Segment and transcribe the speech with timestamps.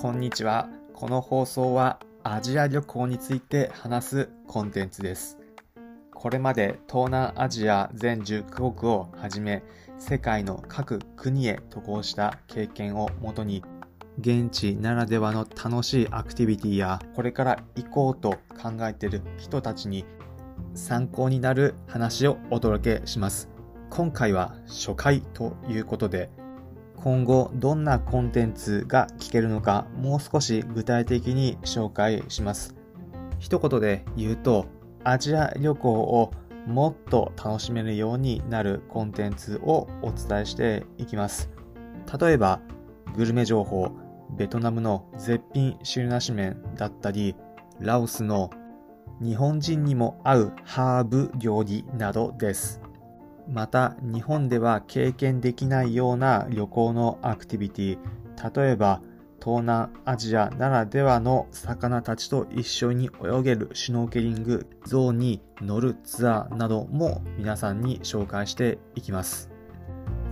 [0.00, 0.68] こんにちは。
[0.94, 5.38] この放送はアジア旅行について話すコンテンツです。
[6.14, 9.64] これまで東南アジア全10カ国をはじめ
[9.98, 13.64] 世界の各国へ渡航した経験をもとに
[14.20, 20.04] 現地ならではの楽しいアクティビティやこれから行こうと考えている人たちに
[20.74, 23.50] 参考になる話をお届けします。
[23.90, 26.30] 今回は初回ということで
[27.02, 32.74] 今後どんなコンテンツが聞けるのかもう少し具体的に紹介します。
[33.38, 34.66] 一言で言うと
[35.04, 36.32] アジア旅行を
[36.66, 41.50] もっと楽しめるようになるコンテンツをお伝えしていきます。
[42.20, 42.60] 例えば
[43.16, 43.90] グルメ情報、
[44.36, 47.34] ベトナムの絶品汁なし麺だったり、
[47.80, 48.50] ラオスの
[49.20, 52.80] 日本人にも合うハーブ料理などです。
[53.50, 57.98] また日本では経験できないような旅行のアクティビティ
[58.54, 59.02] 例えば
[59.42, 69.50] 東南アジアならではの魚たちと一緒に泳げるシュノーケリングゾーンに乗るツアーなども皆さんに紹介していきます。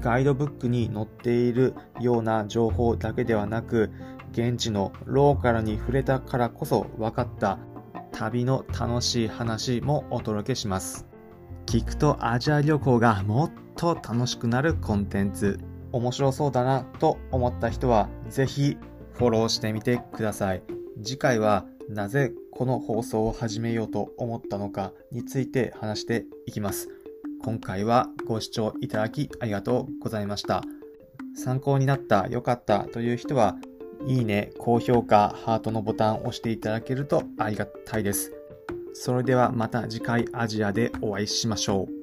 [0.00, 3.90] ガイドブックに載っているような情報だけではなく
[4.32, 7.58] 現地のローカルに触れたからこそ分かった
[8.12, 11.09] 旅の楽しい話もお届けします。
[11.66, 15.60] 聞くとアジア旅行がもっと楽しくなるコンテンツ。
[15.92, 18.76] 面白そうだなと思った人はぜひ
[19.14, 20.62] フォローしてみてください。
[21.02, 26.88] 次回はなぜこの放送を始めようと思ったのかについて話していきます。
[27.42, 30.62] 今回はご視聴いただきありがとうございました。
[31.34, 33.56] 参考になった良かったという人は
[34.06, 38.39] いいね高評価ハートのボタンを押していただけるとありがたいです。
[38.92, 41.99] それではまた次回アジアでお会いしましょう。